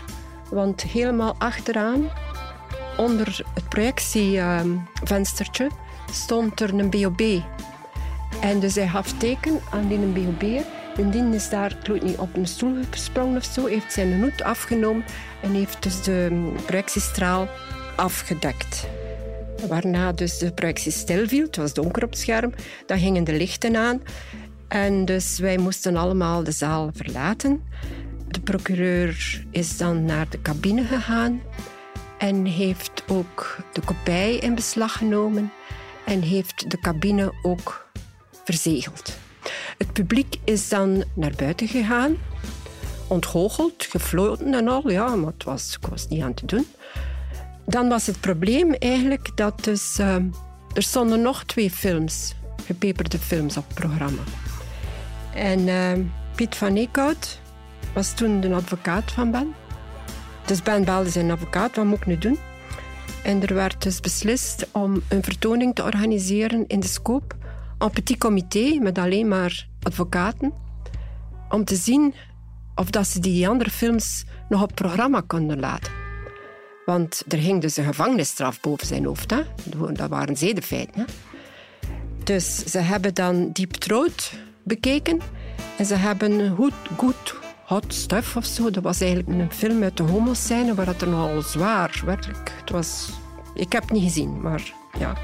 [0.51, 2.11] Want helemaal achteraan,
[2.97, 5.71] onder het projectievenstertje,
[6.11, 7.43] stond er een BOB.
[8.41, 10.43] En dus hij gaf teken aan die BOB.
[10.97, 15.05] Indien is daar, ik niet, op een stoel gesprongen of zo, heeft zijn hoed afgenomen
[15.43, 17.49] en heeft dus de projectiestraal
[17.97, 18.87] afgedekt.
[19.69, 22.55] Waarna dus de projectie stil viel, het was donker op het scherm,
[22.87, 24.03] dan gingen de lichten aan.
[24.69, 27.63] En dus wij moesten allemaal de zaal verlaten.
[28.29, 31.41] De procureur is dan naar de cabine gegaan
[32.19, 35.53] en heeft ook de kopij in beslag genomen
[36.05, 37.88] en heeft de cabine ook
[38.49, 39.17] verzegeld.
[39.79, 42.17] Het publiek is dan naar buiten gegaan,
[43.07, 46.67] ontgoocheld, gefloten en al, ja, maar het was, was niet aan te doen.
[47.67, 50.15] Dan was het probleem eigenlijk dat dus, uh,
[50.75, 52.35] er stonden nog twee films,
[52.67, 54.23] gepeperde films op het programma.
[55.35, 55.93] En uh,
[56.35, 57.41] Piet van Eekhout
[57.95, 59.55] was toen de advocaat van Ben.
[60.47, 62.39] Dus Ben belde zijn advocaat, wat moet ik nu doen?
[63.23, 67.35] En er werd dus beslist om een vertoning te organiseren in de scope.
[67.79, 70.53] Een petit comité met alleen maar advocaten.
[71.49, 72.15] Om te zien
[72.75, 75.93] of dat ze die andere films nog op programma konden laten.
[76.87, 79.31] Want er hing dus een gevangenisstraf boven zijn hoofd.
[79.31, 79.43] Hè?
[79.93, 81.01] Dat waren zedenfeiten.
[81.01, 81.05] Hè?
[82.25, 85.21] Dus ze hebben dan Deep Throat bekeken.
[85.79, 88.71] En ze hebben Good, good Hot Stuff of zo.
[88.71, 92.53] Dat was eigenlijk een film uit de homoscène waar het er nogal zwaar, werkelijk.
[92.61, 93.09] Het was...
[93.55, 95.17] Ik heb het niet gezien, maar ja.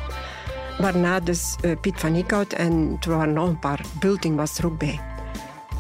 [0.78, 3.80] Waarna dus uh, Piet van Eekhout en er waren nog een paar.
[4.00, 5.00] Bulting was er ook bij.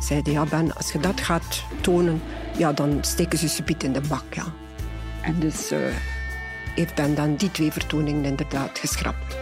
[0.00, 2.22] Zeiden, ja Ben, als je dat gaat tonen,
[2.58, 4.44] ja, dan steken ze Piet in de bak, ja.
[5.20, 5.78] En dus uh,
[6.74, 9.36] heeft Ben dan die twee vertoningen inderdaad geschrapt.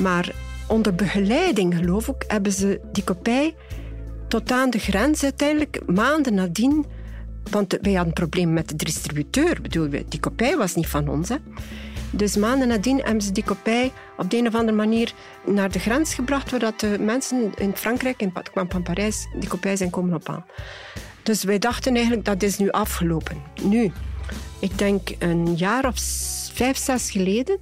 [0.00, 0.34] Maar
[0.66, 3.54] onder begeleiding, geloof ik, hebben ze die kopij
[4.28, 6.86] tot aan de grens uiteindelijk, maanden nadien.
[7.50, 9.58] Want wij hadden een probleem met de distributeur.
[9.62, 11.28] bedoel, die kopij was niet van ons.
[11.28, 11.36] Hè.
[12.16, 15.12] Dus maanden nadien hebben ze die kopij op de een of andere manier
[15.46, 18.32] naar de grens gebracht, waar de mensen in Frankrijk, in
[18.68, 20.44] van Parijs, die kopij zijn komen op aan.
[21.22, 23.42] Dus wij dachten eigenlijk dat is nu afgelopen.
[23.62, 23.92] Nu,
[24.58, 25.98] ik denk een jaar of
[26.52, 27.58] vijf, zes geleden,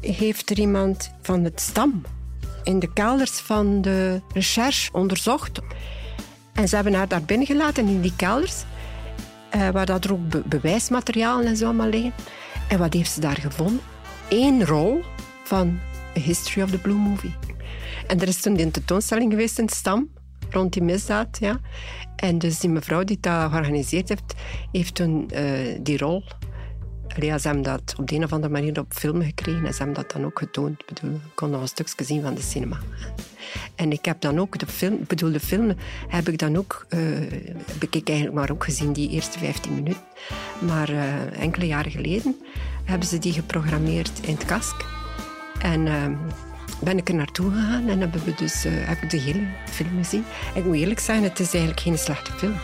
[0.00, 2.02] heeft er iemand van het stam
[2.62, 5.60] in de kelders van de recherche onderzocht.
[6.52, 8.64] En ze hebben haar daar binnen gelaten in die kelders,
[9.50, 12.12] eh, waar dat er ook bewijsmateriaal en zo allemaal liggen.
[12.68, 13.80] En wat heeft ze daar gevonden?
[14.28, 15.00] Eén rol
[15.44, 15.78] van
[16.16, 17.34] A History of the Blue Movie.
[18.06, 20.08] En er is toen een tentoonstelling geweest in Stam,
[20.50, 21.38] rond die misdaad.
[21.40, 21.60] Ja.
[22.16, 24.34] En dus die mevrouw die dat georganiseerd heeft,
[24.72, 26.24] heeft toen uh, die rol
[27.16, 29.82] ja, ze hebben dat op de een of andere manier op film gekregen en ze
[29.82, 30.80] hebben dat dan ook getoond.
[30.80, 32.78] Ik bedoel, kon nog een stukje zien van de cinema.
[33.74, 35.74] En ik heb dan ook de film, bedoel, de film
[36.08, 37.00] heb ik dan ook, uh,
[37.80, 40.02] heb ik eigenlijk maar ook gezien, die eerste 15 minuten.
[40.58, 42.36] Maar uh, enkele jaren geleden
[42.84, 44.84] hebben ze die geprogrammeerd in het Kask.
[45.60, 46.06] En uh,
[46.80, 50.24] ben ik er naartoe gegaan en hebben we dus, heb ik de hele film gezien.
[50.54, 52.54] En ik moet eerlijk zeggen, het is eigenlijk geen slechte film.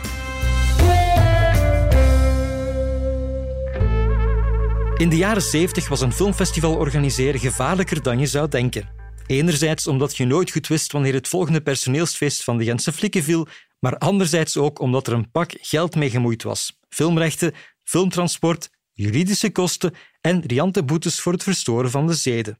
[4.97, 9.04] In de jaren 70 was een filmfestival organiseren gevaarlijker dan je zou denken.
[9.27, 13.47] Enerzijds omdat je nooit goed wist wanneer het volgende personeelsfeest van de Gentse flikken viel,
[13.79, 16.79] maar anderzijds ook omdat er een pak geld mee gemoeid was.
[16.89, 22.59] Filmrechten, filmtransport, juridische kosten en riante boetes voor het verstoren van de zeden.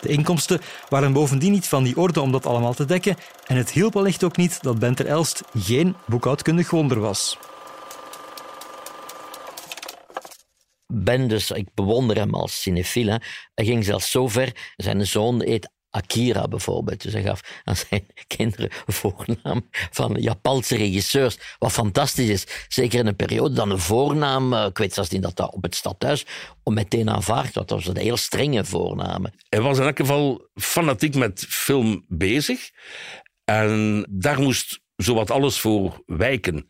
[0.00, 3.16] De inkomsten waren bovendien niet van die orde om dat allemaal te dekken
[3.46, 7.38] en het hielp wellicht ook niet dat Benter Elst geen boekhoudkundig wonder was.
[10.92, 13.18] Ben dus, ik bewonder hem als cinefiel.
[13.54, 17.02] Hij ging zelfs zo ver, zijn zoon eet Akira bijvoorbeeld.
[17.02, 21.38] Dus hij gaf aan zijn kinderen voornaam van Japanse regisseurs.
[21.58, 22.46] Wat fantastisch is.
[22.68, 25.62] Zeker in een periode dan een voornaam, eh, ik weet zelfs niet dat dat op
[25.62, 26.26] het stadhuis
[26.64, 29.32] meteen aanvaard Dat was een heel strenge voornamen.
[29.48, 32.70] Hij was in elk geval fanatiek met film bezig.
[33.44, 36.68] En daar moest zowat alles voor wijken.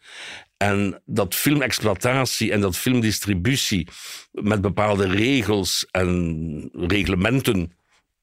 [0.57, 3.89] En dat filmexploitatie en dat filmdistributie
[4.31, 7.78] met bepaalde regels en reglementen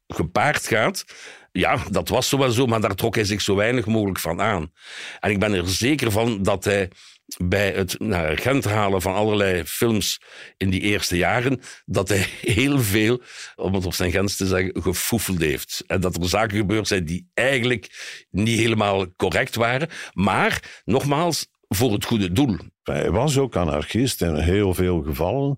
[0.08, 1.06] gepaard gaat,
[1.52, 4.72] ja, dat was zo zo, maar daar trok hij zich zo weinig mogelijk van aan.
[5.20, 6.90] En ik ben er zeker van dat hij
[7.38, 10.22] bij het naar Gent halen van allerlei films
[10.58, 13.22] in die eerste jaren, dat hij heel veel,
[13.56, 15.84] om het op zijn Gens te zeggen, gefoefeld heeft.
[15.88, 17.90] En dat er zaken gebeurd zijn die eigenlijk
[18.32, 19.90] niet helemaal correct waren.
[20.14, 22.58] Maar, nogmaals, voor het goede doel.
[22.84, 25.58] Hij was ook anarchist in heel veel gevallen.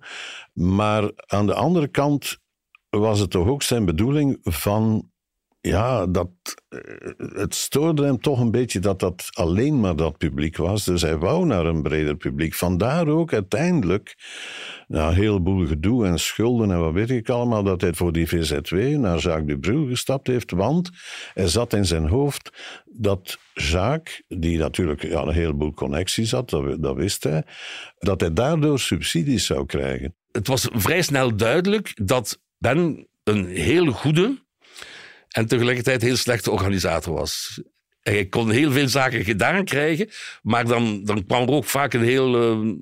[0.53, 2.39] Maar aan de andere kant
[2.89, 5.12] was het toch ook zijn bedoeling van
[5.67, 6.30] ja, dat,
[6.69, 6.80] eh,
[7.17, 10.84] het stoorde hem toch een beetje dat dat alleen maar dat publiek was.
[10.84, 12.54] Dus hij wou naar een breder publiek.
[12.54, 14.15] Vandaar ook uiteindelijk,
[14.88, 18.28] na een heleboel gedoe en schulden en wat weet ik allemaal, dat hij voor die
[18.28, 20.52] VZW naar Jacques Dubrul gestapt heeft.
[20.52, 20.89] Want
[21.34, 22.50] er zat in zijn hoofd
[22.86, 27.43] dat Jacques, die natuurlijk ja, een heleboel connecties had, dat, dat wist hij,
[28.00, 30.15] dat hij daardoor subsidies zou krijgen.
[30.32, 34.46] Het was vrij snel duidelijk dat Ben een heel goede
[35.28, 37.62] en tegelijkertijd heel slechte organisator was.
[38.02, 40.10] Hij kon heel veel zaken gedaan krijgen,
[40.41, 42.74] maar dan, dan kwam er ook vaak een heel, uh,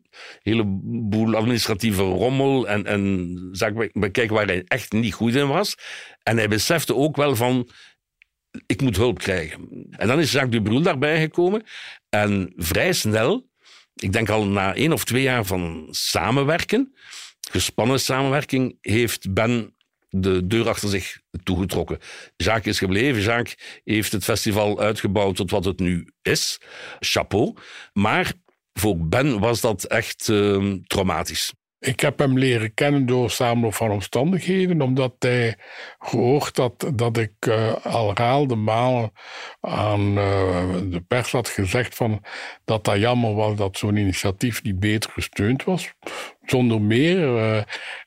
[0.42, 5.76] heleboel administratieve rommel en, en zaken bekijken waar hij echt niet goed in was.
[6.24, 7.70] En hij besefte ook wel van,
[8.66, 9.88] ik moet hulp krijgen.
[9.90, 11.64] En dan is Jacques Dubrul daarbij gekomen
[12.10, 13.50] en vrij snel,
[13.96, 16.94] ik denk al na één of twee jaar van samenwerken,
[17.52, 19.76] gespannen samenwerking, heeft Ben
[20.22, 22.00] de deur achter zich toegetrokken.
[22.36, 23.22] Jacques is gebleven.
[23.22, 26.60] Jacques heeft het festival uitgebouwd tot wat het nu is.
[27.00, 27.54] Chapeau.
[27.94, 28.34] Maar
[28.74, 31.54] voor Ben was dat echt uh, traumatisch.
[31.80, 35.58] Ik heb hem leren kennen door samenloop van omstandigheden, omdat hij
[36.00, 39.12] gehoord had dat ik uh, al herhaalde malen
[39.62, 42.24] aan uh, de pers had gezegd van
[42.64, 45.94] dat dat jammer was dat zo'n initiatief niet beter gesteund was.
[46.46, 47.18] Zonder meer.
[47.18, 47.62] Uh,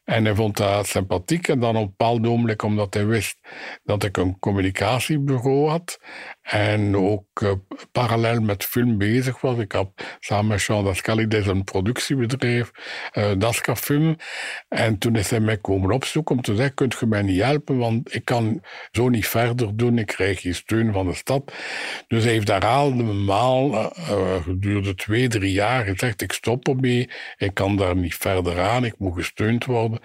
[0.05, 1.48] en hij vond dat sympathiek.
[1.48, 3.38] En dan op een bepaald ogenblik, omdat hij wist
[3.85, 6.01] dat ik een communicatiebureau had.
[6.42, 7.53] En ook uh,
[7.92, 9.59] parallel met film bezig was.
[9.59, 12.70] Ik had samen met Jean Dascalides een productiebedrijf,
[13.12, 14.16] uh, Daska Film.
[14.68, 17.79] En toen is hij mij komen opzoeken om te zeggen, kunt je mij niet helpen?
[17.79, 19.98] Want ik kan zo niet verder doen.
[19.98, 21.53] Ik krijg geen steun van de stad.
[22.07, 23.92] Dus hij heeft daar al maal
[24.42, 27.11] gedurende twee, drie jaar gezegd, ik stop ermee.
[27.37, 28.27] Ik kan daar niet verder
[28.58, 28.84] aan.
[28.84, 30.00] Ik moet gesteund worden.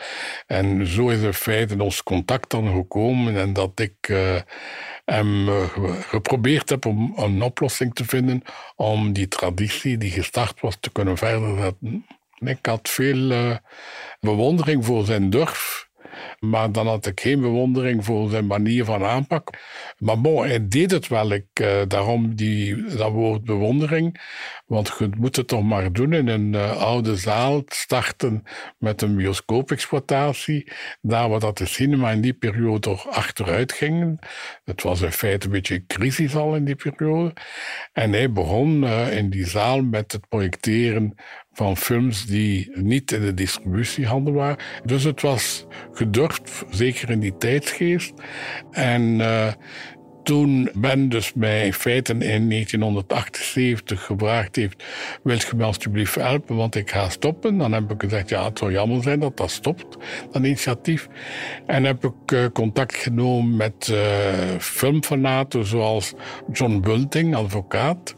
[0.47, 4.35] En zo is in feite ons contact dan gekomen en dat ik uh,
[5.05, 5.63] hem uh,
[6.07, 8.41] geprobeerd heb om een oplossing te vinden
[8.75, 11.73] om die traditie die gestart was te kunnen verder.
[12.39, 13.55] Ik had veel uh,
[14.19, 15.91] bewondering voor zijn durf.
[16.39, 19.49] Maar dan had ik geen bewondering voor zijn manier van aanpak.
[19.97, 21.31] Maar bon, hij deed het wel.
[21.31, 24.21] Ik, uh, daarom die, dat woord bewondering.
[24.65, 27.63] Want je moet het toch maar doen in een uh, oude zaal.
[27.67, 28.43] Starten
[28.77, 30.71] met een bioscoopexploitatie.
[31.01, 34.21] Daar waar dat de cinema in die periode toch achteruit ging.
[34.63, 37.33] Het was in feite een beetje crisis al in die periode.
[37.93, 41.15] En hij begon uh, in die zaal met het projecteren
[41.53, 44.57] van films die niet in de distributiehandel waren.
[44.85, 48.13] Dus het was gedurfd, zeker in die tijdsgeest.
[48.71, 49.51] En uh,
[50.23, 54.83] toen Ben dus mij in feite in 1978 gevraagd heeft,
[55.23, 57.57] wilt je me alsjeblieft helpen, want ik ga stoppen.
[57.57, 59.97] Dan heb ik gezegd, ja, het zou jammer zijn dat dat stopt,
[60.31, 61.07] dat initiatief.
[61.65, 63.97] En heb ik uh, contact genomen met uh,
[64.59, 66.13] filmfanaten zoals
[66.51, 68.15] John Bunting, advocaat,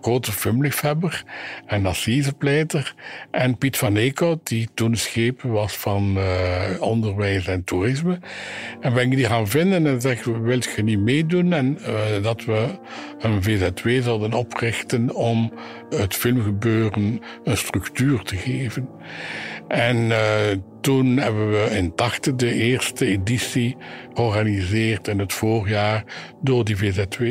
[0.00, 1.24] grote filmliefhebber
[1.66, 2.94] en assisepleiter.
[3.30, 8.18] En Piet van Eekhout, die toen schepen was van uh, onderwijs en toerisme.
[8.80, 11.41] En ben ik die gaan vinden en zeg, wilt je niet meedoen?
[11.50, 12.68] En uh, dat we
[13.18, 15.52] een VZW zouden oprichten om
[15.90, 18.88] het filmgebeuren een structuur te geven.
[19.68, 20.16] En uh,
[20.80, 23.76] toen hebben we in 80 de eerste editie
[24.14, 26.04] georganiseerd in het voorjaar
[26.40, 27.22] door die VZW.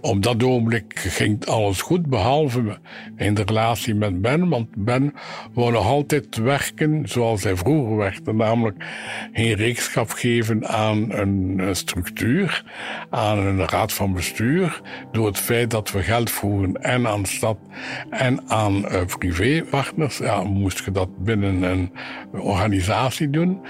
[0.00, 2.78] Op dat ogenblik ging alles goed, behalve
[3.16, 4.48] in de relatie met Ben.
[4.48, 5.14] Want Ben
[5.52, 8.32] wou nog altijd werken zoals hij vroeger werkte.
[8.32, 8.84] Namelijk
[9.32, 12.64] geen reekschap geven aan een structuur,
[13.10, 14.80] aan een raad van bestuur.
[15.12, 17.58] Door het feit dat we geld voeren en aan stad
[18.10, 20.18] en aan uh, privépartners.
[20.18, 21.90] Ja, moest je dat binnen een
[22.32, 23.60] organisatie doen.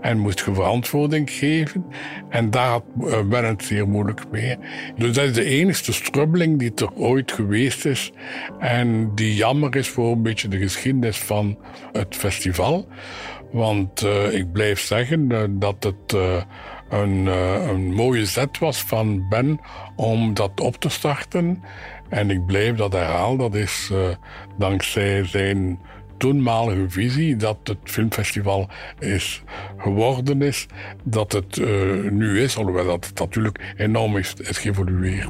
[0.00, 1.84] En moest je verantwoording geven.
[2.28, 4.56] En daar had uh, Ben het zeer moeilijk mee.
[4.96, 8.12] Dus de enige strubbeling die er ooit geweest is.
[8.58, 11.58] En die jammer is voor een beetje de geschiedenis van
[11.92, 12.88] het festival.
[13.52, 16.42] Want uh, ik blijf zeggen uh, dat het uh,
[16.88, 19.60] een, een, mooie zet was van Ben
[19.96, 21.62] om dat op te starten.
[22.08, 23.38] En ik blijf dat herhalen.
[23.38, 23.92] Dat is
[24.58, 25.78] dankzij zijn
[26.20, 28.68] toenmalige visie dat het filmfestival
[28.98, 29.42] is
[29.78, 30.66] geworden is,
[31.02, 35.28] dat het uh, nu is, alhoewel dat het natuurlijk enorm is, is geëvolueerd.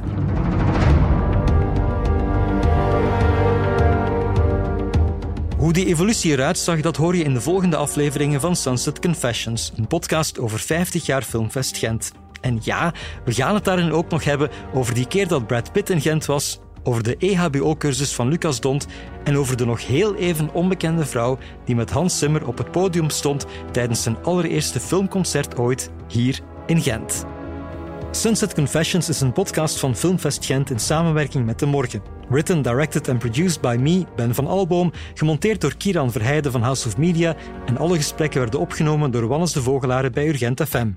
[5.57, 9.71] Hoe die evolutie eruit zag, dat hoor je in de volgende afleveringen van Sunset Confessions,
[9.75, 12.11] een podcast over 50 jaar Filmfest Gent.
[12.41, 12.93] En ja,
[13.25, 16.25] we gaan het daarin ook nog hebben over die keer dat Brad Pitt in Gent
[16.25, 18.87] was, over de EHBO-cursus van Lucas Dont
[19.23, 23.09] en over de nog heel even onbekende vrouw die met Hans Zimmer op het podium
[23.09, 27.25] stond tijdens zijn allereerste filmconcert ooit hier in Gent.
[28.11, 32.01] Sunset Confessions is een podcast van Filmfest Gent in samenwerking met De Morgen.
[32.29, 36.87] Written, directed and produced by me, Ben van Alboom, gemonteerd door Kieran Verheijden van House
[36.87, 40.87] of Media en alle gesprekken werden opgenomen door Wannes de Vogelaren bij Urgent FM.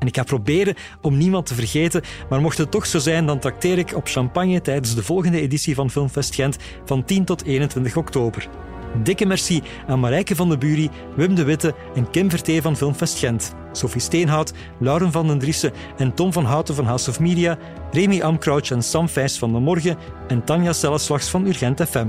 [0.00, 3.38] En ik ga proberen om niemand te vergeten, maar mocht het toch zo zijn, dan
[3.38, 7.96] trakteer ik op champagne tijdens de volgende editie van Filmfest Gent van 10 tot 21
[7.96, 8.48] oktober.
[9.02, 13.18] Dikke merci aan Marijke van de Bury, Wim de Witte en Kim Vertee van Filmfest
[13.18, 17.58] Gent, Sophie Steenhout, Lauren van den Driessen en Tom van Houten van House of Media,
[17.92, 19.96] Remy Amcrouch en Sam Vijs van de Morgen
[20.28, 22.06] en Tanja Selleslags van Urgent FM.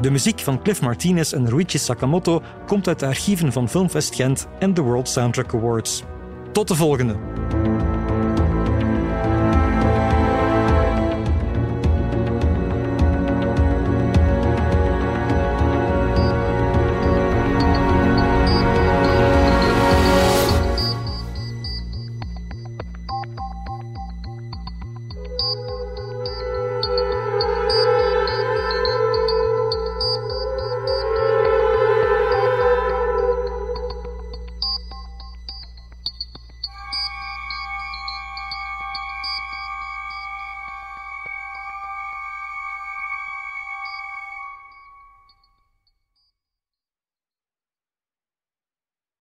[0.00, 4.46] De muziek van Cliff Martinez en Ruichi Sakamoto komt uit de archieven van Filmfest Gent
[4.58, 6.02] en de World Soundtrack Awards.
[6.52, 7.16] Tot de volgende.